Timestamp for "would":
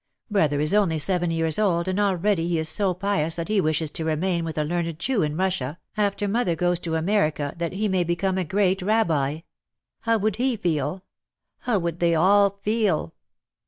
10.17-10.37, 11.77-11.99